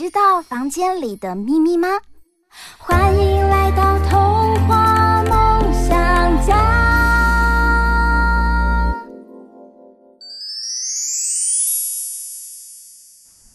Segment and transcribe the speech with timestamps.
[0.00, 1.86] 知道房间里的秘密吗？
[2.78, 6.56] 欢迎来到童话梦想家。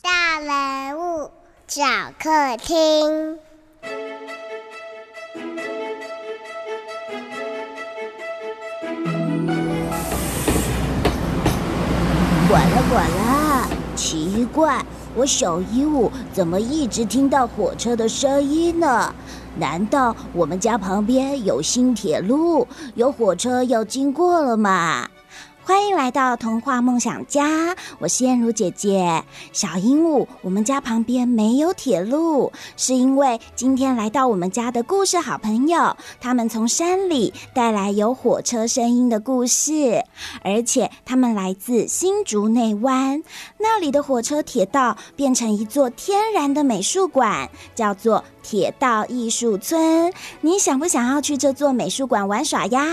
[0.04, 1.32] 大人物
[1.68, 1.84] 小
[2.20, 3.40] 客厅。
[12.48, 14.86] 管了管了，奇怪，
[15.16, 19.14] 我小鹦鹉怎么一直听到火车的声音呢？
[19.58, 25.08] 难道我们家旁边有新铁路，有火车要经过了吗？
[25.68, 29.24] 欢迎来到童话梦想家，我是燕如姐姐。
[29.52, 40.04] 小鹦鹉，我们家旁边没有铁路，是因为今天来到我们家的故事好朋友，他们从山里带来有火车声音的故事，
[40.44, 43.24] 而且他们来自新竹内湾，
[43.58, 50.14] 那里的火车铁道变成一座天然的美术馆，叫做铁道艺术村。
[50.42, 52.86] 你想不想要去这座美术馆玩耍呀？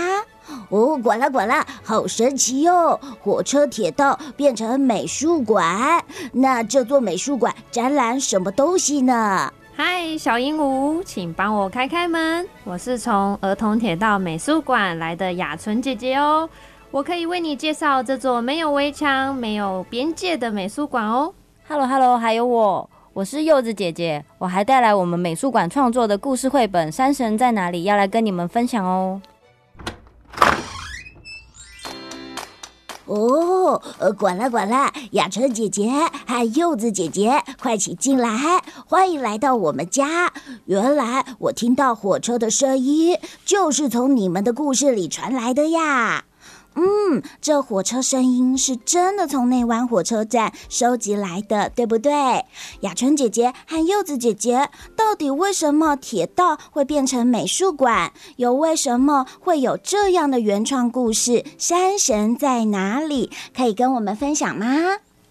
[0.69, 2.99] 哦，管了管了，好神奇哟！
[3.21, 9.51] 火车铁道变成美术馆，那这座美术馆展览什么东西呢？
[9.75, 12.47] 嗨，小鹦鹉，请帮我开开门。
[12.63, 16.47] 我是从儿童铁道美术馆来的雅纯姐姐哦，
[16.91, 21.33] 我可以为你介绍这座没有围墙、没有边界的美术馆哦。
[21.67, 29.19] Hello Hello，还有我，我是柚子姐姐，我还带来我们美术馆创作的故事绘本《山神在哪里》，要来跟你们分享哦。
[33.13, 35.87] 哦，呃，管了管了，雅纯姐姐
[36.25, 40.33] 和柚子姐姐，快请进来，欢迎来到我们家。
[40.65, 43.15] 原来我听到火车的声音，
[43.45, 46.25] 就是从你们的故事里传来的呀。
[46.75, 52.11] 嗯，这火车声音是真的从内湾火车站收集来的，对不对？
[52.81, 58.11] 雅纯姐姐和柚子姐姐，到底为什么铁道会变成美术馆？
[58.37, 61.43] 又为什么会有这样的原创故事？
[61.57, 63.29] 山神在哪里？
[63.55, 64.65] 可以跟我们分享吗？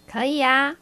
[0.09, 0.77] 可以啊，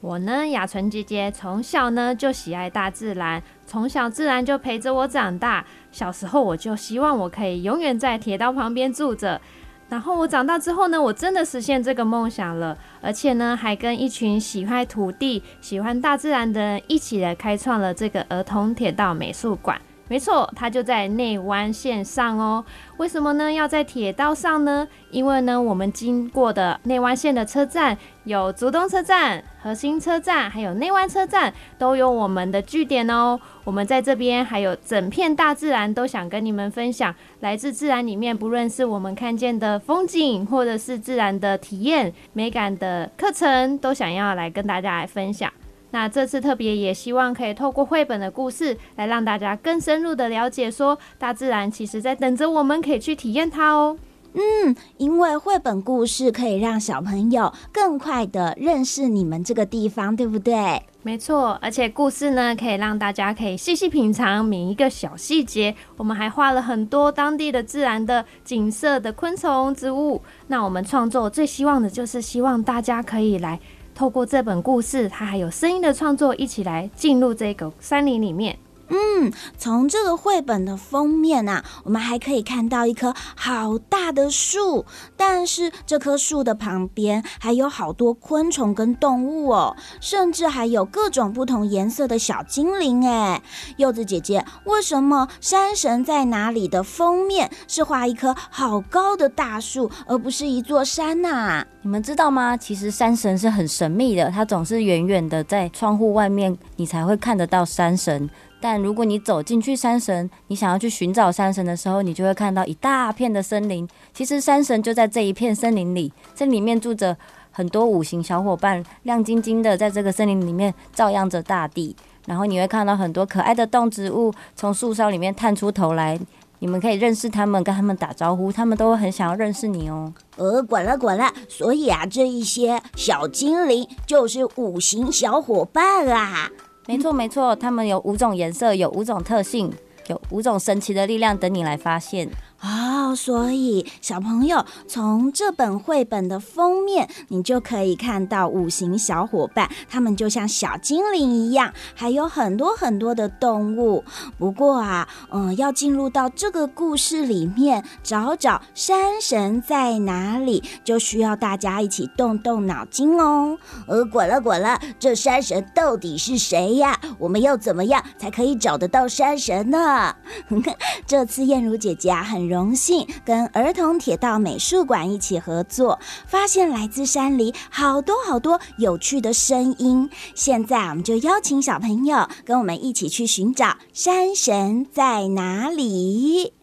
[0.00, 5.66] 我呢，雅纯姐姐从小呢就喜爱大自然，从小自然就陪着我长大。
[5.92, 9.40] 小时候我就希望我可以永远在铁道旁边住着。
[9.88, 19.80] 然后我长大之后呢，我真的实现这个梦想了，而且呢，还跟一群喜欢土地、喜欢大自然的人一起来开创了这个儿童铁道美术馆。
[20.08, 22.64] 没错，它就在内湾线上哦。
[22.98, 23.52] 为什么呢？
[23.52, 24.86] 要在铁道上呢？
[25.10, 33.38] 因为呢，我们经过的内湾线的车站有竹东车站、核心车站，还有内湾车站，都有我们的据点哦。
[33.64, 37.12] 我们在这边还有整片大自然，都想跟你们分享。
[37.40, 45.52] 来自自然里面，不论是我们看见的风景，或者是自然的体验、美感的课程，都想要来跟大家来分享。
[45.90, 53.96] 那这次特别也希望可以透过绘本的故事，来让大家更深入的了解，说大自然其实在等着我们，可以去体验它哦。
[54.34, 60.82] 嗯，因为绘本故事可以让小朋友更快的认识你们这个地方，对不对？
[61.02, 65.74] 没错，而且故事呢，可以让大家可以细细品尝每一个小细节。
[65.96, 70.20] 我们还画了很多当地的自然的景色的昆虫、植物。
[70.48, 73.58] 那我们创作最希望的就是希望大家可以来。
[73.96, 78.58] 透过这本故事，它还有声音的创作，一起来进入这个山林里面。
[78.88, 84.84] 嗯，从这个绘本的封面啊，我们还可以看到一棵好大的树，
[85.16, 93.06] 但是这棵树的旁边还有好多昆虫跟动物哦，甚至还有各种不同颜色的小精灵。
[93.06, 93.42] 哎，
[93.76, 101.64] 柚子姐姐，为什么山神在哪里的封面是画一棵好高的大树，而不是一座山呐？
[101.82, 102.56] 你们知道吗？
[102.56, 108.28] 其实山神是很神秘的，它总是远远的在窗户外面，你才会看得到山神。
[108.60, 113.86] 但如果你走进去山神，你想要去寻找山神的时候，你就会看到一大片的森林。
[114.12, 117.16] 其实山神就在这一片森林里，这里面住着
[117.50, 121.94] 很多五行小伙伴，亮晶晶的在这个森林里面照耀着大地。
[122.26, 126.18] 然后你会看到很多可爱的动植物从树梢里面探出头来，
[126.58, 130.12] 你们可以认识他们，跟他们打招呼，他们都会很想要认识你哦。
[130.36, 136.50] 呃，管了管了，所以啊，这一些小精灵就是五行小伙伴啊。
[136.86, 139.72] 没错没错，他们有五种颜色，有五种特性，
[140.06, 142.28] 有五种神奇的力量等你来发现。
[142.62, 154.02] 哦，所以小朋友从这本绘本的封面，你就可以看到五行小伙伴，他们就像小精灵一样，还有很多很多的动物。
[154.38, 163.56] 不过啊，嗯，要进入到这个故事里面，找找山神在哪里，就需要大家一起动动脑筋哦。
[163.86, 166.98] 呃，滚了滚了，这山神到底是谁呀？
[167.18, 170.16] 我们要怎么样才可以找得到山神呢？
[171.06, 172.55] 这次燕如姐姐啊，很容。
[172.56, 180.08] 荣幸跟儿童铁道美术馆一起合作，发现来自山里好多好多有趣的声音。
[180.34, 186.54] 现在我们就邀请小朋友跟我们一起去寻找山神在哪里。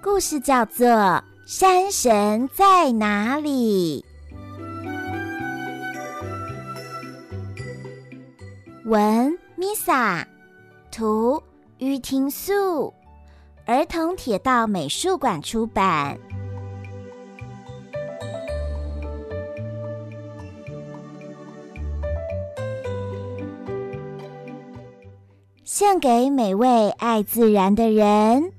[0.00, 0.86] 故事叫做
[1.44, 4.04] 《山神在哪里》。
[8.84, 10.26] 文：Misa，，
[10.90, 11.42] 图
[11.78, 12.92] 玉婷素，
[13.64, 16.18] 儿童铁道美术馆出版。
[25.64, 28.52] 献给每位爱自然的人。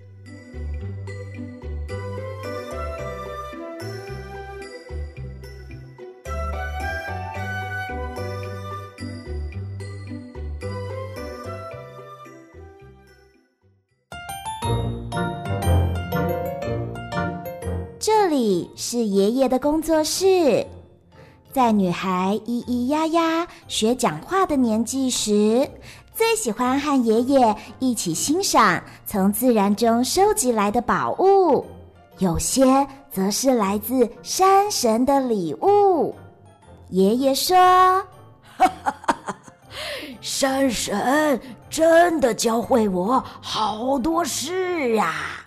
[18.95, 20.65] 是爷爷的工作室。
[21.51, 25.69] 在女孩咿咿呀呀学讲话的年纪时，
[26.13, 31.65] 最喜欢和爷爷一起欣赏从自然中收集来的宝物，
[32.19, 36.15] 有些则是来自山神的礼物。
[36.89, 38.01] 爷爷说：“，
[40.21, 41.37] 山神
[41.69, 45.41] 真的教会我好多事啊。”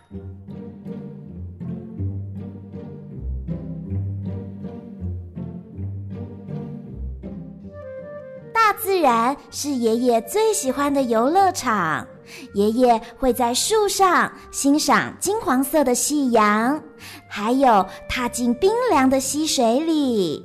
[9.01, 12.07] 然是爷爷最喜欢的游乐场。
[12.53, 16.81] 爷爷会在树上欣赏金黄色的夕阳，
[17.27, 20.45] 还有踏进冰凉的溪水里。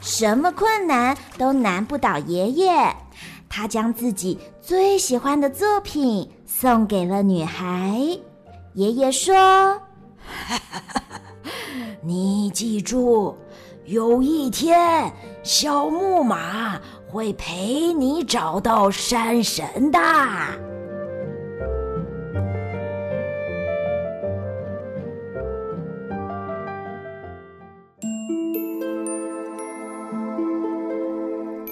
[0.00, 2.96] 什么困难都难不倒爷爷。
[3.48, 8.00] 他将自己最喜欢的作品送给了女孩。
[8.74, 9.34] 爷爷说。
[12.00, 13.36] 你记住，
[13.84, 15.12] 有一天，
[15.42, 19.98] 小木马会陪你找到山神的。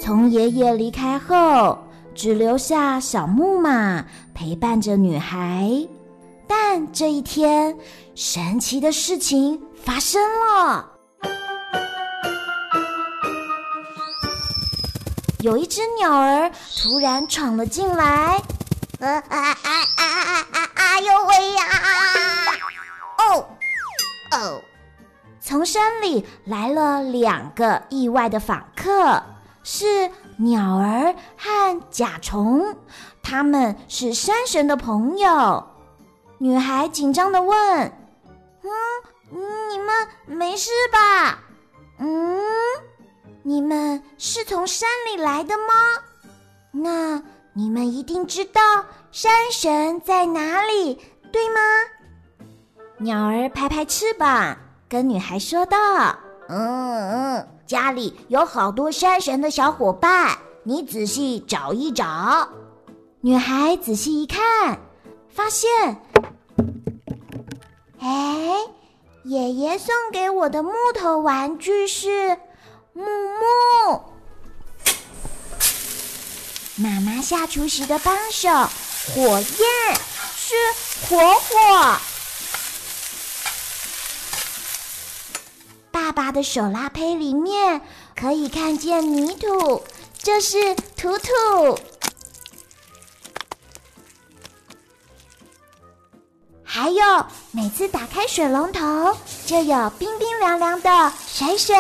[0.01, 1.79] 从爷爷离开后，
[2.15, 5.89] 只留下小木马陪伴着女孩。
[6.47, 7.77] 但这一天，
[8.15, 10.91] 神奇的事情发生了。
[15.41, 16.51] 有一只鸟儿
[16.83, 18.43] 突然闯了进来，
[19.01, 19.57] 啊啊啊
[19.97, 20.71] 啊啊啊！
[20.75, 21.63] 哎呦喂呀！
[23.19, 23.47] 哦
[24.33, 24.63] 哦，
[25.41, 29.23] 从山里来了两个意外的访客，
[29.63, 32.75] 是鸟儿和甲虫，
[33.23, 35.67] 他们是山神的朋友。
[36.39, 37.57] 女孩紧张地问
[38.63, 38.71] ：“嗯，
[39.71, 41.39] 你们没事吧？
[41.99, 42.41] 嗯，
[43.43, 45.73] 你们是从山里来的吗？
[46.73, 47.23] 那
[47.53, 48.61] 你们一定知道
[49.13, 51.01] 山神在哪里，
[51.33, 51.61] 对吗？”
[52.99, 54.57] 鸟儿拍拍翅膀，
[54.89, 55.77] 跟女孩说道
[56.49, 62.49] ：“嗯嗯，家里有好多山神的小伙伴，你仔细找一找。”
[63.23, 64.79] 女孩仔细一看，
[65.29, 65.71] 发现。
[68.07, 68.67] 哎，
[69.23, 72.37] 爷爷送给我的木头玩具是
[72.93, 74.03] 木木，
[76.77, 78.51] 妈妈下厨时的帮手
[79.15, 79.97] 火焰
[80.37, 80.55] 是
[81.09, 81.99] 火火，
[85.91, 87.81] 爸爸的手拉胚里面
[88.15, 89.83] 可以看见泥土，
[90.19, 91.79] 这是土土。
[96.77, 97.01] 还有
[97.53, 99.17] 每次打开水龙头，
[99.47, 101.77] 就有冰冰凉凉的水水。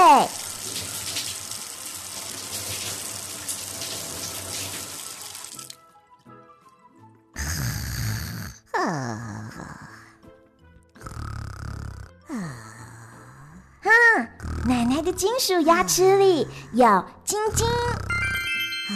[13.82, 14.28] 哼，
[14.64, 17.66] 奶奶的金属牙齿里有晶晶。
[17.66, 18.94] 啊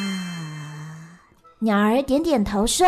[1.59, 2.87] 鸟儿点点头说：“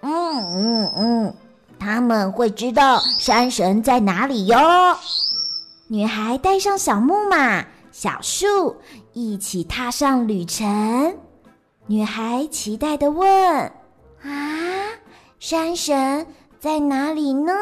[0.00, 1.34] 嗯嗯嗯，
[1.80, 4.56] 他们会知道山神在哪里哟。”
[5.88, 8.76] 女孩带上小木马、小树，
[9.12, 11.16] 一起踏上旅程。
[11.86, 13.28] 女孩期待的问
[14.22, 14.30] ：“啊，
[15.40, 16.24] 山神
[16.60, 17.52] 在哪里呢？”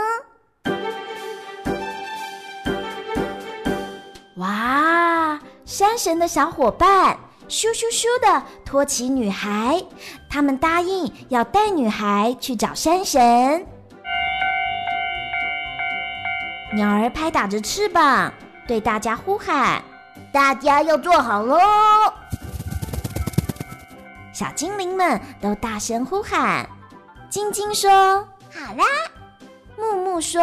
[4.37, 7.19] 哇，山神的小伙伴！
[7.49, 9.83] 咻咻咻的托起女孩，
[10.29, 13.67] 他们答应要带女孩去找山神。
[16.75, 18.31] 鸟儿拍打着翅膀，
[18.67, 19.83] 对大家呼喊
[20.31, 21.59] ：“大家要坐好喽！”
[24.35, 26.69] 小精灵们都大声呼喊
[27.31, 27.91] ：“晶晶说
[28.53, 28.85] 好啦，
[29.79, 30.43] 木木说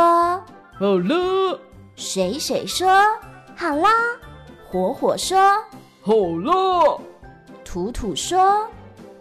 [0.79, 1.59] 好了，
[1.95, 2.87] 水水说
[3.55, 3.89] 好啦，
[4.69, 5.37] 火火说。”
[6.01, 6.99] 好了，
[7.63, 8.37] 土土说：“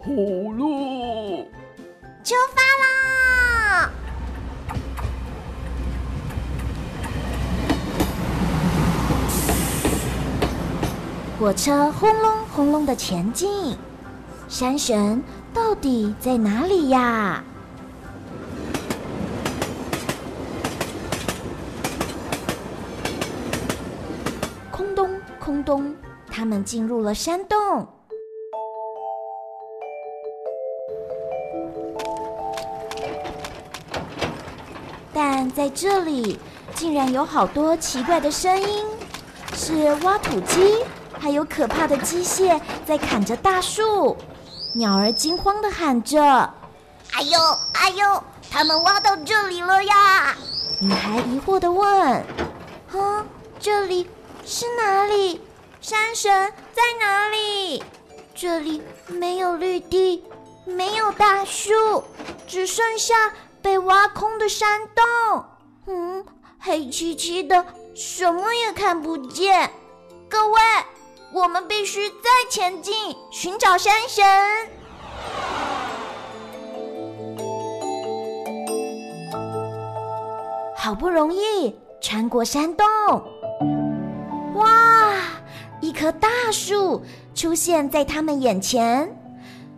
[0.03, 1.45] 好了，
[2.23, 3.89] 出发啦！”
[11.37, 13.77] 火车轰隆轰隆的前进，
[14.47, 15.21] 山神
[15.53, 17.43] 到底在哪里呀？
[24.71, 25.93] 空洞，空洞。
[26.31, 27.87] 他们进入了山洞，
[35.13, 36.37] 但在这里
[36.73, 38.85] 竟然有好多奇怪的声音，
[39.53, 40.83] 是挖土机，
[41.19, 44.15] 还有可怕的机械在砍着大树。
[44.73, 46.21] 鸟儿惊慌地喊着
[47.13, 47.39] ：“哎呦，
[47.73, 50.35] 哎呦，他们挖到这里了呀！”
[50.79, 52.25] 女孩疑惑地问
[52.93, 53.25] ：“啊，
[53.59, 54.09] 这里
[54.45, 55.41] 是哪里？”
[55.81, 57.83] 山神在哪里？
[58.33, 60.23] 这里没有绿地，
[60.65, 62.03] 没有大树，
[62.47, 63.31] 只剩下
[63.61, 65.45] 被挖空的山洞。
[65.87, 66.25] 嗯，
[66.59, 69.71] 黑漆漆的，什么也看不见。
[70.27, 70.59] 各位，
[71.35, 72.93] 我们必须再前进，
[73.29, 74.23] 寻找山神。
[80.77, 82.87] 好不容易穿过山洞，
[84.53, 85.13] 哇！
[85.81, 89.13] 一棵大树出现在他们眼前，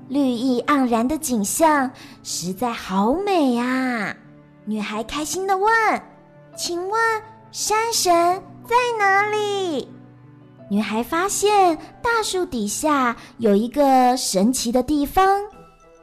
[0.10, 1.90] 绿意盎然的景象
[2.22, 4.16] 实在好美啊！
[4.64, 5.74] 女孩开心的问
[6.56, 7.02] ：“请问
[7.52, 8.14] 山神
[8.64, 9.92] 在哪里？”
[10.70, 15.26] 女孩发现大树底下有一个神奇的地方，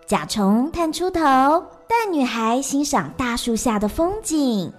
[0.06, 1.21] 甲虫探出头，
[1.87, 4.73] 带女孩欣赏大树下的风景。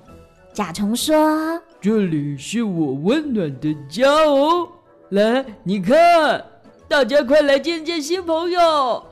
[0.54, 4.68] 甲虫说：“这里是我温暖的家哦。”
[5.10, 6.44] 来，你看，
[6.88, 9.04] 大家快来见见新朋友！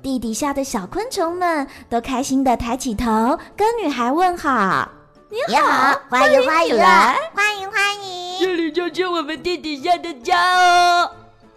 [0.00, 4.88] 地底下的小昆虫们都开心的抬起头，跟女孩问好。
[5.32, 8.40] 你好，欢迎欢迎来，欢迎欢迎！
[8.40, 11.08] 这里就是我们地底下的家哦。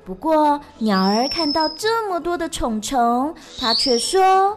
[0.06, 4.56] 不过，鸟儿看到这么多的虫虫，它却说：“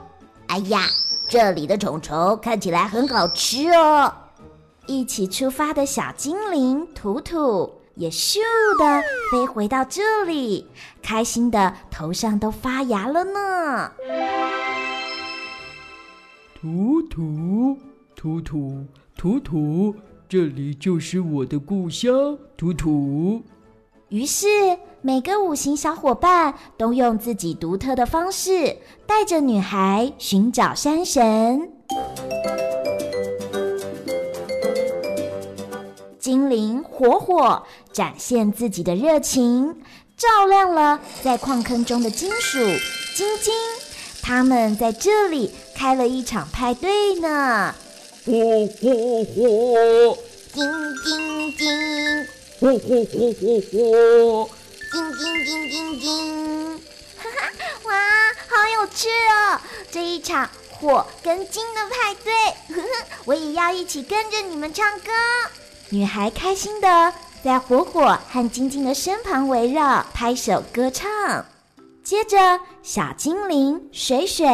[0.49, 0.83] 哎呀，
[1.31, 4.13] 这里的虫虫看起来很好吃哦。”
[4.85, 7.73] 一起出发的小精灵图图。
[7.95, 8.37] 也咻
[8.79, 10.71] 的飞回到这里，
[11.03, 13.91] 开心的头上都发芽了呢。
[16.61, 17.79] 图图
[18.15, 18.85] 图图
[19.17, 19.95] 图图，
[20.29, 23.43] 这里就是我的故乡，图图。
[24.11, 24.47] 于是
[25.01, 31.73] 每个五行小伙伴都用自己独特的方式，带着女孩寻找山神。
[36.19, 39.75] 精灵火火展现自己的热情，
[40.17, 42.59] 照亮了在矿坑中的金属
[43.17, 43.55] 晶晶。
[44.23, 47.75] 他们在这里开了一场派对呢！
[48.27, 48.91] 火火
[49.37, 50.19] 火，
[50.53, 50.59] 晶
[51.05, 52.27] 晶晶，
[52.59, 54.51] 火火火火火，
[54.91, 56.77] 晶晶晶晶晶。
[57.17, 57.53] 哈哈，
[57.85, 57.95] 哇，
[58.49, 59.61] 好有趣哦！
[59.93, 62.33] 这一场火跟金的派对，
[62.75, 62.89] 呵呵，
[63.27, 65.13] 我也要一起跟着你们唱歌。
[65.91, 67.13] 女孩开心的
[67.45, 71.47] 在火火和晶晶的身旁围绕，拍手歌唱。
[72.03, 74.47] 接着，小精灵水水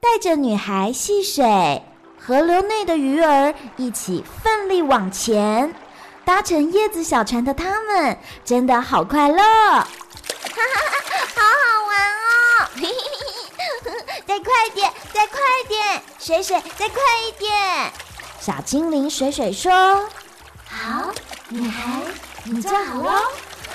[0.00, 1.80] 带着女孩戏水、
[2.26, 5.72] 河流内的鱼儿一起奋力往前。
[6.24, 9.36] 搭乘叶子小船的他们，真的好快乐！
[9.38, 9.86] 哈哈
[11.06, 12.68] 哈，好好玩哦！
[12.74, 12.90] 嘿嘿
[13.84, 13.92] 嘿，
[14.26, 16.02] 再快点，再快点！
[16.18, 17.92] 水水，再快一点！
[18.40, 19.70] 小精灵水水说
[20.68, 21.12] ：“好，
[21.48, 22.00] 女孩，
[22.42, 23.22] 你坐好喽，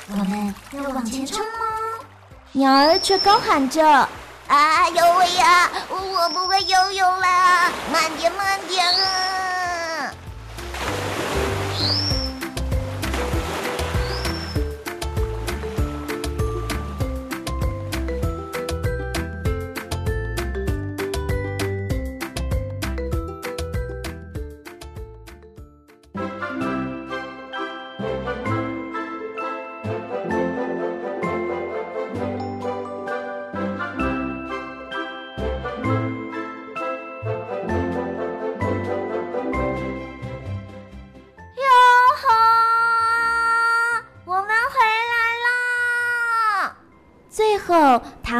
[0.09, 2.03] 我们要往前冲哦？”
[2.51, 4.09] 鸟儿却高喊着
[4.51, 10.11] ：“啊，呦喂呀，我不会游泳啦，慢点，慢点啊！”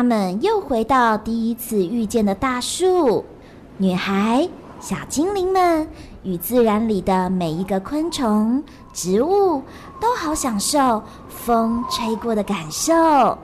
[0.02, 3.24] 他们又回到第一次遇见的大树。
[3.78, 5.88] 女孩、小精灵们
[6.24, 9.62] 与自然里的每一个昆虫、植物
[10.00, 12.92] 都好享受风吹过的感受。
[12.96, 13.38] 啊，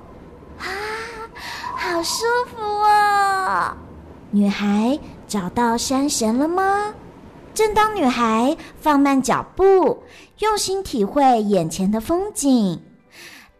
[1.76, 3.78] 好舒服哦！
[4.32, 4.98] 女孩
[5.28, 6.92] 找到山神了吗？
[7.54, 10.02] 正当女孩放慢脚步，
[10.40, 12.82] 用心体会眼前的风景，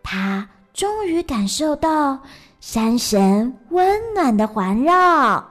[0.02, 0.50] 她。
[0.74, 2.20] 终于感受到
[2.70, 5.48] 山神温暖的环绕啊！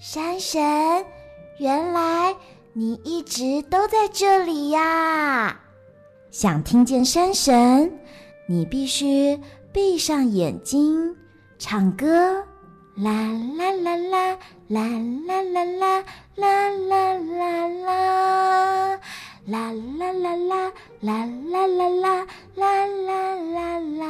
[0.00, 0.60] 山神，
[1.60, 2.34] 原来
[2.72, 5.60] 你一直都在这里呀！
[6.32, 7.88] 想听见山神，
[8.48, 9.38] 你必须
[9.72, 11.14] 闭上眼睛，
[11.60, 12.44] 唱歌。
[12.96, 13.10] 啦
[13.58, 14.80] 啦啦啦啦
[15.26, 16.00] 啦啦啦
[16.36, 16.70] 啦啦
[17.16, 19.00] 啦啦，
[19.46, 24.04] 啦啦啦啦啦啦啦啦啦啦啦啦。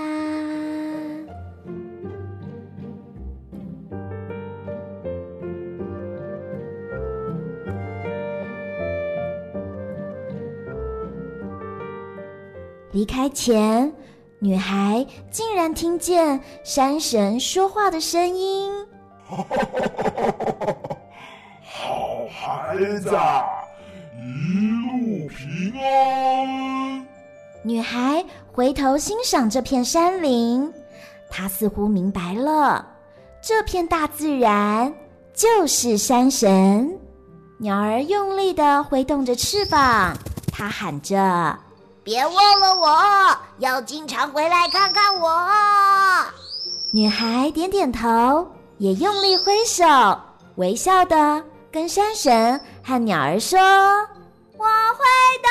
[12.92, 14.03] 离开前。
[14.40, 18.70] 女孩竟然听见山神说话的声音。
[21.62, 23.10] 好孩子，
[24.20, 27.06] 一路平安。
[27.62, 30.70] 女孩回头欣赏这片山林，
[31.30, 32.86] 她似乎明白了，
[33.40, 34.92] 这片大自然
[35.32, 36.98] 就是山神。
[37.58, 40.14] 鸟儿用力地挥动着翅膀，
[40.52, 41.58] 它喊着。
[42.04, 45.42] 别忘了我，要经常回来看看我。
[46.92, 49.84] 女孩点点头，也用力挥手，
[50.56, 53.58] 微笑的跟山神和鸟儿说
[54.58, 55.02] ：“我会
[55.42, 55.48] 的，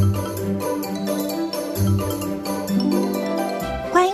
[0.00, 0.29] Thank you.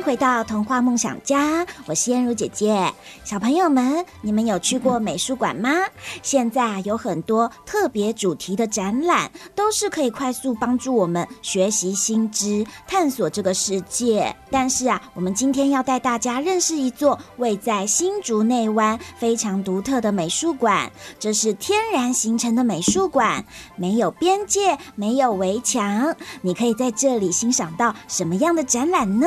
[0.06, 2.94] 回到童话梦想家，我是燕如姐姐。
[3.24, 5.68] 小朋友们，你们有去过美术馆吗？
[6.22, 14.32] 现在有很多特别主题的展览，都是可以快速帮助我们学习新知、探索这个世界。
[14.48, 20.88] 但是啊，我们今天要带大家认识一座位在新竹内湾非常独特的美术馆。
[21.18, 26.14] 这是天然形成的美术馆，没有边界，没有围墙。
[26.42, 29.26] 你可以在这里欣赏到什么样的展览呢？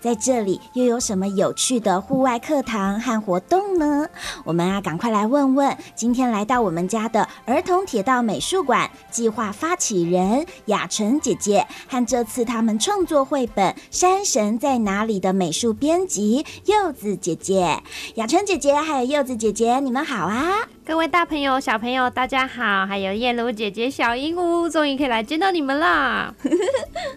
[0.00, 4.06] 在在这里又有什么有趣的户外课堂和活动呢？
[4.44, 17.82] 我们啊，赶快来问问今天来到我们家的儿童铁道美术馆计划发起人雅纯姐姐，和这次他们创作绘本《山神在哪里》的美术编辑柚子姐姐。
[18.16, 20.68] 雅纯姐姐还有柚子姐姐，你们好啊！
[20.84, 22.84] 各位大朋友、小朋友，大家好！
[22.84, 26.34] 还有燕如姐姐、小鹦鹉，终于可以来见到你们啦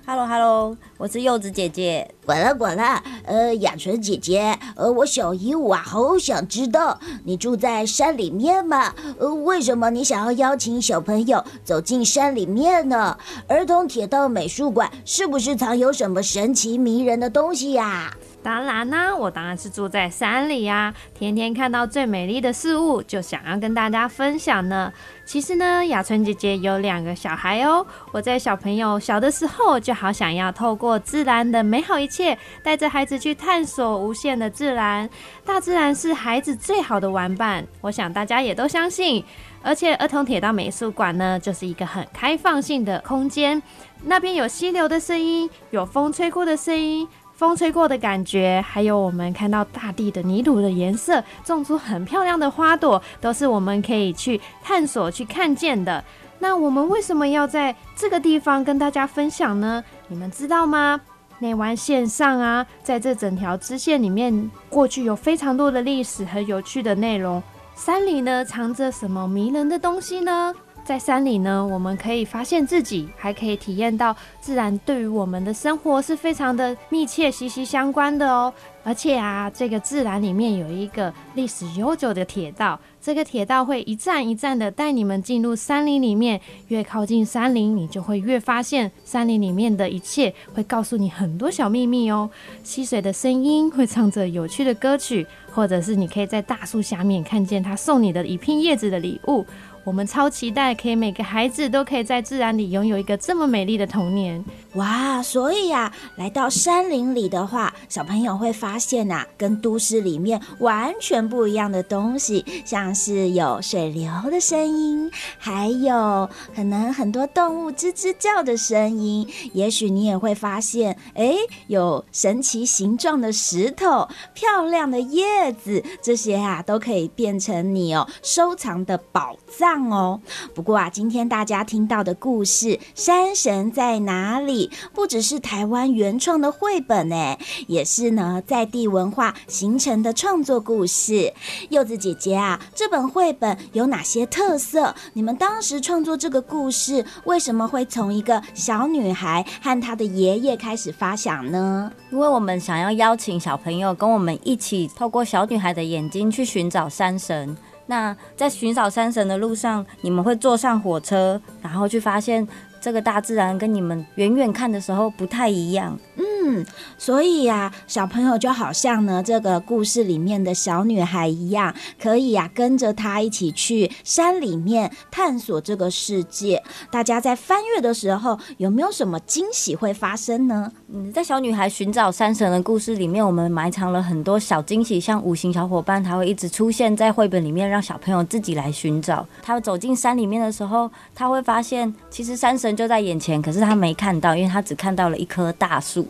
[0.05, 2.07] ！Hello，Hello， 我是柚子姐姐。
[2.25, 2.84] 滚了滚了，
[3.23, 8.93] 呃，雅纯姐姐，呃，我小姨我啊，好想知道你住在山里面吗？
[9.19, 13.17] 呃，为什么你想要邀请小朋友走进山里面呢？
[13.47, 18.15] 儿童铁道美术馆是不是藏有什么神奇迷人的东西呀？
[18.45, 24.93] 当然啦、我当然是住在山里呀、天天看到最美丽的事物，就想要跟大家分享呢。
[25.25, 27.83] 其实呢，雅纯姐姐有两个小孩哦。
[28.11, 35.09] 我在小朋友小的时候，就好想要透过自然的美好一切，带着孩子去探索无限的自然。
[35.43, 39.25] 大自然是孩子最好的玩伴，我想大家也都相信。
[39.63, 43.59] 而且儿童铁道美术馆呢，就是一个很开放性的空间，
[44.03, 47.07] 那边有溪流的声音，有风吹过的声音。
[47.35, 56.01] 风吹过的感觉，还有我们看到大地的泥土的颜色，种出很漂亮的花朵，都是我们可以去探索、去看见的。
[56.39, 59.83] 那我们为什么要在这个地方跟大家分享呢？
[60.07, 60.99] 你们知道吗？
[61.39, 67.43] 内湾线上啊，在这整条支线里面，过去有非常多的历史和有趣的内容。
[67.75, 70.53] 山里呢，藏着什么迷人的东西呢？
[70.85, 78.53] 在山里呢，我们可以发现自己，还可以体验到自然对于我们的生活是非常的密切、息息相关的哦。
[78.83, 86.39] 而且啊，这个自然里面有一个历史悠久的铁道，这个铁道会一站一站的带你们进入山林里面。
[86.67, 92.29] 越靠近山林，你就会越发现山林里面的一切会告诉你很多小秘密哦。
[92.63, 99.43] 溪水的声音会唱着有趣的歌曲，或者是你可以在大树下面看见他送你的一片叶子的礼物。
[99.85, 104.43] 我们超期待，可以每个孩子都可以在自然里拥有一个这么美丽的童年。
[104.73, 119.31] 哇，所以呀、啊，来到山林里的话，小朋友会发现呐、跟都市里面完全不一样的东西，像是有水流的声音，还有可能很多动物吱吱叫的声音。
[119.53, 121.35] 也许你也会发现，哎，
[121.67, 129.74] 有神奇形状的石头、漂亮的叶子，这些啊都可以变成你哦收藏的宝藏。
[129.91, 130.19] 哦，
[130.53, 141.33] 不过啊，今天大家听到的故事《山神在哪里》，不只是台湾原创的绘本呢，也是呢在地文化形成的创作故事。
[141.69, 144.93] 柚子姐姐啊，这本绘本有哪些特色？
[145.13, 151.91] 你们当时创作这个故事，为什么会从一个小女孩和她的爷爷开始发想呢？
[152.11, 157.55] 因为我们想要邀请小朋友跟我们一起，透过小女孩的眼睛去寻找山神。
[157.87, 162.47] 那在寻找山神的路上，你们会坐上火车，然后去发现
[162.81, 165.97] 这个大自然跟你们远远看的时候不太一样。
[166.17, 166.65] 嗯，
[166.97, 176.61] 所以呀、小朋友就好像呢这个故事里面的小女孩一样，可以呀、跟着她一起去山里面探索这个世界。
[176.89, 180.71] 大家在翻阅的时候，有没有什么惊喜会发生呢？
[180.93, 189.27] 嗯，在小女孩寻找山神的故事里面，我们埋藏了很多小惊喜，像五行小伙伴，他会一直出现在绘本里面，让小朋友自己来寻找。
[189.41, 196.04] 他走进山里面的时候，他会发现其实山神就在眼前，可是他没看到，因为他只看到了一棵大树。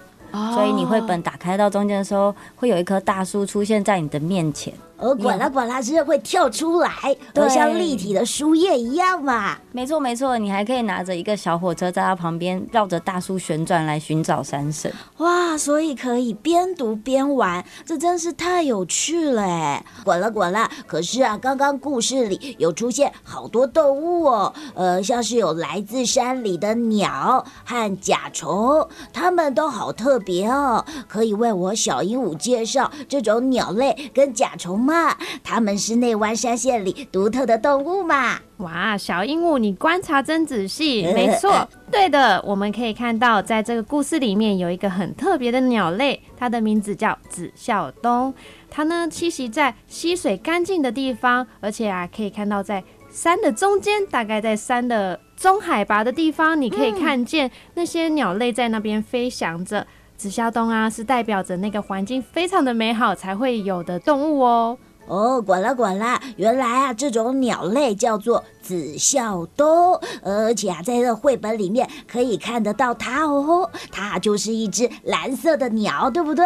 [0.54, 4.74] 所以你绘本打开到中间的时候，会有一棵大树出现在你的面前。
[4.98, 6.90] 哦，管啦管啦，是会跳出来，
[7.34, 9.58] 都像立体的书页一样嘛。
[9.72, 14.92] 没错没错，你还可以拿着一个小火车在它旁边绕着大树旋转来寻找山神。
[15.18, 19.86] 哇，所以可以边读边玩，这真是太有趣了哎！
[20.04, 30.84] 管啦滚啦，可是啊，刚刚故事里有出现好多动物哦，呃，像是有来自山里的鸟和甲虫，它们都好特别哦。
[31.08, 35.18] 可以为我小鹦鹉介绍这种鸟类跟甲虫吗？
[35.44, 38.40] 它们是内湾山县里独特的动物嘛？
[38.58, 41.02] 哇，小鹦鹉，你观察真仔细。
[41.14, 48.34] 没 错，对的，我们可以看到，在这个故事里面有一个很特别的鸟类，它的名字叫紫啸东。
[48.70, 59.86] 它呢栖息在溪水干净的地方，而且啊，可以看到在山的中间，大概在山的中海拔的地方，你可以看见那些鸟类在那边飞翔着。
[60.18, 64.78] 紫霄洞啊，是代表着那个环境非常的美好才会有的动物哦。
[65.08, 76.44] 哦，管了管了，原来啊，这种鸟类叫做紫孝东，而且啊，在这绘本里面可以看得到它哦，它就是一只蓝色的鸟，对不对？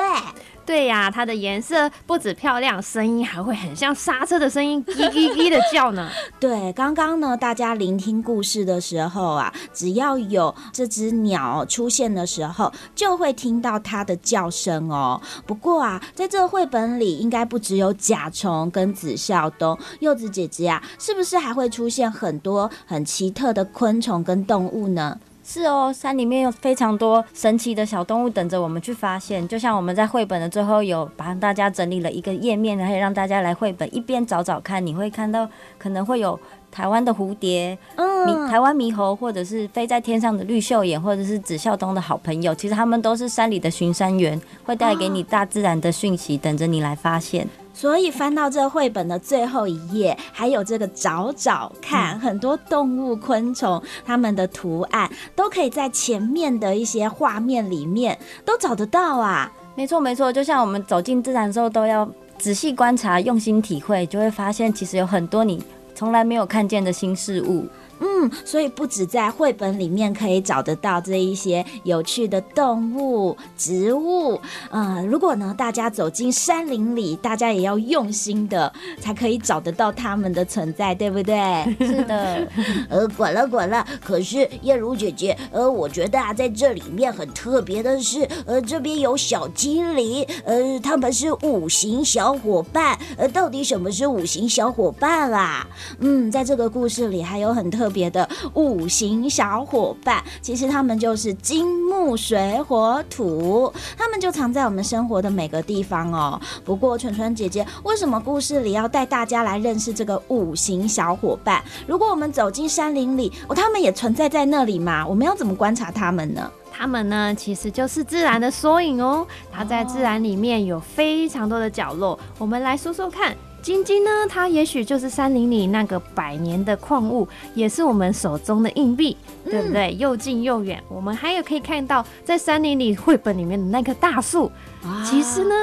[0.66, 6.08] 对呀，它的颜色不止漂亮，声音还会很像刹车的声音，叽叽叽的叫呢。
[6.40, 15.20] 对，刚刚呢，大家聆听故事的时候啊，只要有这只鸟出现的时候，就会听到它的叫声哦。
[15.48, 25.18] 不过啊，在这个绘本里，应该不只有甲虫跟紫孝东，柚子姐姐啊，是不是还会出现很多很奇特的昆虫跟动物呢？
[25.44, 29.48] 是哦，山里面有非常多神奇的小动物等着我们去发现。
[29.48, 36.40] 就像我们在绘本的最后有帮大家整理了一个页面，可以让大家来绘本一边找找看，你会看到可能会有
[36.72, 42.54] 台湾的蝴蝶，嗯，台湾猕猴，或者是飞在天上的绿袖眼，或者是紫孝东的好朋友。
[42.54, 47.48] 其实他们都是山里的巡山员，会带给你大自然的讯息，等着你来发现。
[47.80, 59.50] 所以翻到这绘本的最后一页，还有这个找找看，嗯、很多动物、昆虫，它们的图案都可以在前面的一些画面里面都找得到啊。
[59.76, 62.06] 没错，没错，就像我们走进自然的时候，都要
[62.38, 65.64] 仔细观察、用心体会，就会发现其实有很多你
[65.96, 67.66] 从来没有看见的新事物。
[68.00, 81.36] 嗯，所以不止在绘本里面可以找得到这一些有趣的动物、植物，呃，如果呢大家走进山林里，大家也要用心的，才可以找得到它们的存在，对不对？
[81.80, 82.48] 是的。
[82.90, 95.68] 呃，管了管了，可是燕如姐姐，呃，我觉得啊，在这里面很特别的是，呃，这边有小精灵，呃，他们是五行小伙伴，呃，到底什么是五行小伙伴啊？
[96.00, 97.89] 嗯，在这个故事里还有很特。
[97.90, 106.40] 别的五行小伙伴，其实他们就是金木水火土，他们就藏在我们生活的每个地方哦。
[106.64, 111.64] 不过纯纯姐姐，为什么故事里要带大家来认识这个五行小伙伴？
[111.88, 115.06] 如果我们走进山林里，哦，他们也存在在那里吗？
[115.08, 116.52] 我们要怎么观察他们呢？
[116.72, 119.28] 他们呢，其实就是自然的缩影哦。
[119.52, 123.36] 它在自然里面有非常多的角落，我们来说说看。
[123.62, 129.96] 晶晶呢，它也许就是山林里那个百年的矿物，也是我们手中的硬币，嗯、对不对？
[129.98, 130.82] 又近又远。
[130.90, 134.52] 我们还有可以看到，在山林里绘本里面的那棵大树，
[134.84, 135.56] 啊、其实呢，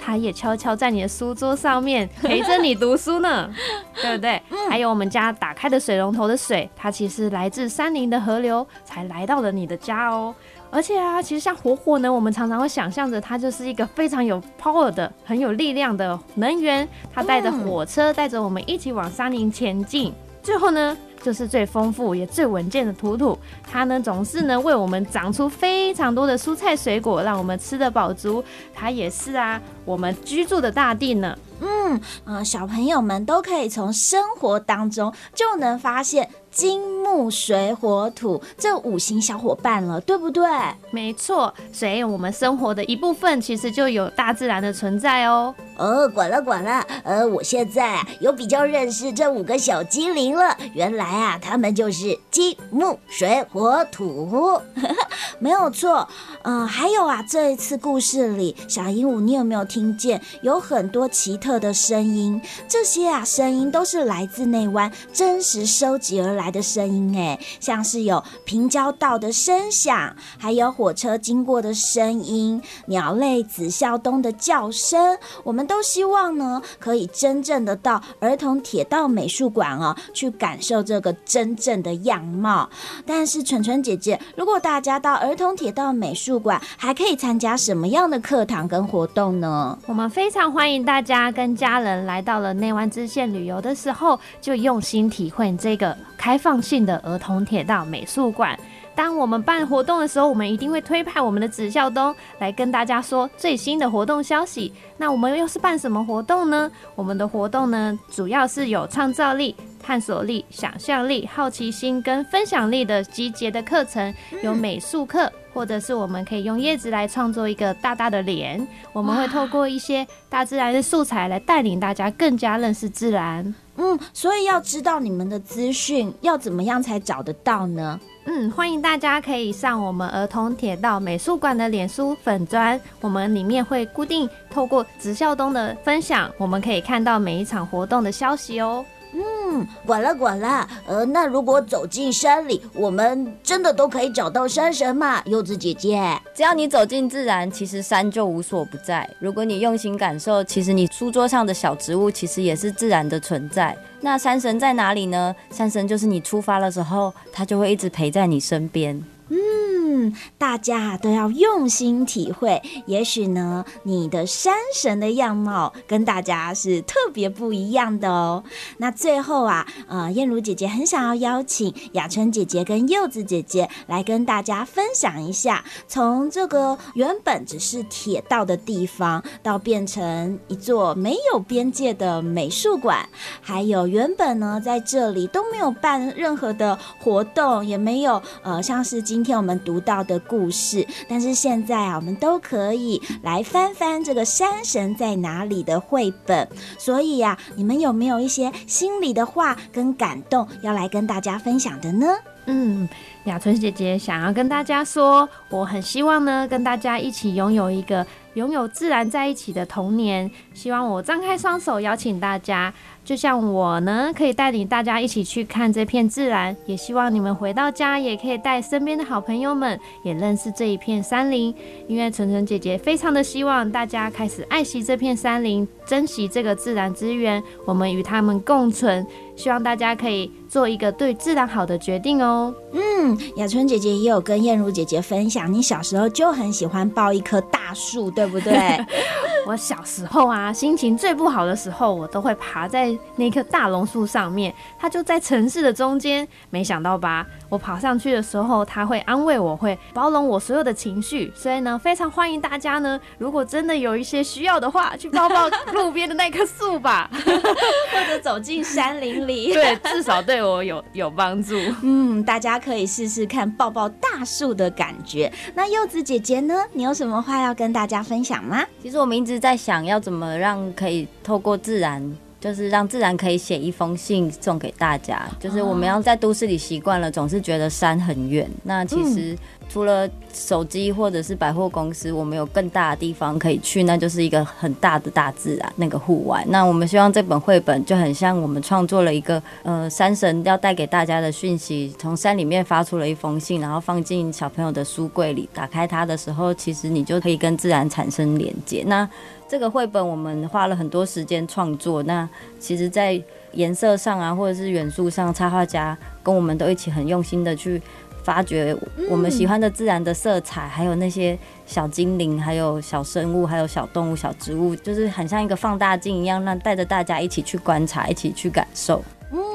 [0.00, 3.48] 它也悄悄在你的书桌上面陪着你读书呢，
[4.00, 4.42] 对不对？
[4.50, 10.34] 嗯、还有我们家打开的水龙头的水，它其实来自山林的河流，才来到了你的家哦。
[10.74, 20.14] 而且啊，其实像火火呢，我们常常会想象着它就是一个非常有 power 的、很有力量的能源，它带着火车，带着我们一起往山林前进。
[20.42, 23.38] 最后呢，就是最丰富也最稳健的土土，
[23.70, 28.42] 它呢总是呢为我们长出非常多的蔬菜水果，让我们吃得饱足。
[28.74, 31.38] 它也是啊，我们居住的大地呢。
[31.60, 36.28] 嗯，呃，小朋友们都可以从生活当中就能发现。
[36.52, 40.44] 金木水火土这五行小伙伴了，对不对？
[40.90, 45.54] 没错，所以我们生活的一部分其实就有大自然的存在哦。
[45.78, 50.54] 哦，管了管了，呃，我现在啊有比较认识这五个小精灵了。
[50.74, 54.60] 原来啊，他们就是金木水火土，
[55.40, 56.06] 没有错。
[56.42, 62.40] 嗯、呃，还有啊，这一次故事里，小鹦鹉，你有没有听见有很多奇特的声音？
[62.68, 66.41] 这些啊声音都是来自内湾真实收集而来。
[66.42, 75.16] 来的声音哎，像是有平交道的声响，还有火车经过的声音，鸟类紫孝东的叫声。
[75.44, 82.68] 我们都希望呢，可以真正的到儿童铁道美术馆哦，去感受这个真正的样貌。
[83.06, 89.78] 但是纯纯姐姐，如果大家到儿童铁道美术馆，还可以参加什么样的课堂跟活动呢？
[89.86, 96.31] 我们非常欢迎大家跟家人来到了内湾支线旅游的时候，就用心体会这个开。
[96.32, 98.58] 开放性的儿童铁道美术馆。
[98.94, 104.72] 当我们办活动的时候，我们一定会推派我们的子孝东来跟大家说最新的活动消息。
[104.96, 106.70] 那我们又是办什么活动呢？
[106.94, 118.64] 我们的活动呢，主要是有创造力、探索力、想象力、好奇心跟分享力的集结的课程，有美术课，或者是我们可以用叶子来创作一个大大的脸。
[118.92, 123.54] 我们会透过一些大自然的素材来带领大家更加认识自然。
[123.76, 127.98] 嗯，所以要知道你们的资讯，要怎么样才找得到呢？
[128.24, 138.84] 嗯，欢迎大家可以上我们儿童铁道美术馆的脸书粉砖，我们里面会固定透过紫孝东的分享，我们可以看到每一场活动的消息哦。
[139.12, 139.22] 嗯。
[139.54, 140.66] 嗯，管了管了。
[140.86, 145.22] 呃，那如果走进山里，我们真的都可以找到山神吗？
[145.26, 149.06] 柚子姐姐，只要你走进自然，其实山就无所不在。
[149.18, 153.76] 如果你用心感受，其实你书桌上的小植物，其实也是自然的存在。
[154.04, 155.34] 那山神在哪里呢？
[155.50, 159.00] 山神就是你出发的时候，他就会一直陪在你身边。
[159.34, 162.60] 嗯，大家都要用心体会。
[162.84, 168.44] 也许呢，你的山神的样貌跟大家是特别不一样的哦。
[168.76, 183.08] 那最后啊，呃，燕如姐姐很想要邀请雅春姐姐跟柚子姐姐来跟大家分享一下，从这个原本只是铁道的地方，到变成一座没有边界的美术馆，
[183.40, 196.48] 还有原本呢在这里都没有办任何的活动，也没有呃，像是今今天我们读到的故事，但是现在啊，我们都可以来翻翻这个山神在哪里的绘本。
[196.76, 202.08] 所以呀、啊，你们有没有一些心里的话跟感动要来跟大家分享的呢？
[202.46, 202.88] 嗯，
[203.26, 208.04] 雅春姐姐想要跟大家说，我很希望呢，跟大家一起拥有一个
[208.34, 210.28] 拥有自然在一起的童年。
[210.52, 212.74] 希望我张开双手，邀请大家。
[213.04, 221.52] 就像我呢，可以带领大家一起去看这片自然，也希望你们回到家也可以带身边的好朋友们也认识这一片山林。
[221.88, 229.04] 因为纯纯姐姐非常的希望大家开始爱惜这片山林，珍惜这个自然资源，我们与他们共存。
[229.34, 232.54] 希望大家可以做一个对自然好的决定哦。
[232.72, 238.52] 嗯，雅春姐姐也有跟燕如姐姐分享，你小时候就很喜欢抱一棵大树，对不对？
[239.44, 244.54] 我小时候啊，心情最不好的时候，我都会爬在那棵大榕树上面。
[244.78, 247.26] 它就在城市的中间，没想到吧？
[247.48, 251.32] 我爬上去的时候，它会安慰我，会包容我所有的情绪。
[251.34, 259.52] 所以呢，非常欢迎大家呢，如果真的有一些需要的话，去抱抱路边的那棵树吧， 或者走进山林里。
[259.54, 261.56] 对，至少对我有有帮助。
[261.82, 265.32] 嗯，大家可以试试看抱抱大树的感觉。
[265.54, 266.54] 那柚子姐姐呢？
[266.72, 268.64] 你有什么话要跟大家分享吗？
[268.80, 275.28] 其实我们一直在想要怎么让可以透过自然，就是让自然可以写一封信送给大家。
[275.40, 278.50] 就是我们要在都市里习惯了，总是觉得山很远。
[278.64, 279.36] 那其实。
[279.72, 286.44] 除了手机或者是百货公司，我们有更大的地方可以去，那就是一个很大的大自然，那个户外。
[286.48, 298.84] 那我们希望这本绘本就很像我们创作了一个呃山神要带给大家的讯息，从山里面发出了一封信，然后放进小朋友的书柜里，打开它的时候，其实你就可以跟自然产生连接。
[298.86, 299.08] 那
[299.48, 302.28] 这个绘本我们花了很多时间创作，那
[302.60, 303.18] 其实在
[303.52, 307.80] 颜色上啊，或者是元素上，插画家跟我们都一起很用心的去。
[308.22, 308.76] 发掘
[309.08, 319.02] 我们喜欢的自然的色彩，还有那些小精灵，还有小生物，还有小动物、小植物，就是很像一个放大镜一样，让带着大家一起去观察，一起去感受。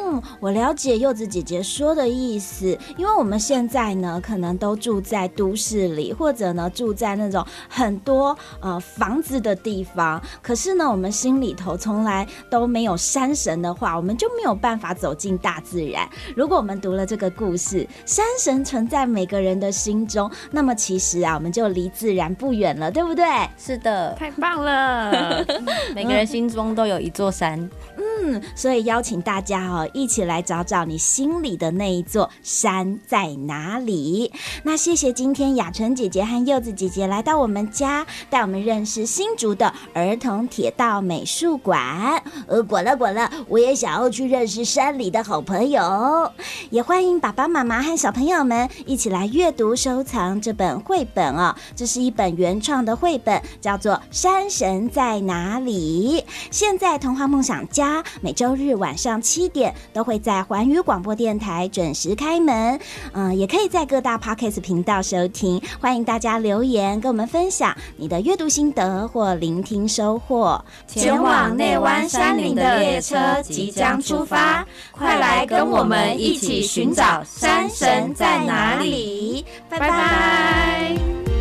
[0.09, 10.21] 嗯，我了解柚子姐姐说的意思，因为我们现在呢，可能都住在都市里，或者呢住在那种很多呃房子的地方。
[10.41, 16.07] 可是呢，我们心里头从来都没有山神的话，我们就没有办法走进大自然。
[16.37, 23.25] 如果我们读了这个故事，山神存在每个人的心中，那么其实啊，我们就离自然不远了，对不对？
[23.57, 25.45] 是的，太棒了，
[25.93, 27.59] 每个人心中都有一座山。
[27.97, 34.31] 嗯，所以邀请大家哦，一起来找找你心里的那一座山在哪里。
[34.61, 42.21] 那谢谢今天雅纯姐姐和柚子姐姐来到我们家，带我们认识新竹的儿童铁道美术馆。
[42.45, 46.31] 呃，管了管了，我也想要去认识山里的好朋友。
[46.69, 51.55] 也欢迎爸爸妈妈和小朋友们一起来阅读收藏这本绘本哦。
[51.75, 56.21] 这是一本原创的绘本，叫做《山神在哪里》。
[56.51, 58.03] 现在童话梦想家。
[58.21, 62.79] 每周日晚上七点都会在环宇广播电台准时开门，
[63.13, 65.59] 嗯、也可以在各大 Podcast 频道收听。
[65.81, 70.63] 欢迎大家留言跟我们分享你的阅读心得或聆听收获。
[70.85, 79.43] 前往内湾山林的列车即将出发，快来跟我们一起寻找山神在哪里。
[79.67, 81.36] 拜拜。